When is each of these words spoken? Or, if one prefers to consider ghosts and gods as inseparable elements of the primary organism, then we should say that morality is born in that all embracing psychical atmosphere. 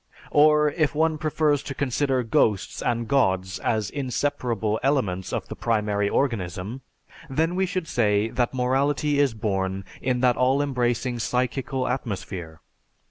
Or, 0.31 0.71
if 0.71 0.95
one 0.95 1.19
prefers 1.19 1.61
to 1.61 1.75
consider 1.75 2.23
ghosts 2.23 2.81
and 2.81 3.07
gods 3.07 3.59
as 3.59 3.91
inseparable 3.91 4.79
elements 4.81 5.31
of 5.31 5.47
the 5.47 5.55
primary 5.55 6.09
organism, 6.09 6.81
then 7.29 7.53
we 7.53 7.67
should 7.67 7.87
say 7.87 8.29
that 8.29 8.51
morality 8.51 9.19
is 9.19 9.35
born 9.35 9.85
in 10.01 10.21
that 10.21 10.37
all 10.37 10.59
embracing 10.63 11.19
psychical 11.19 11.87
atmosphere. 11.87 12.61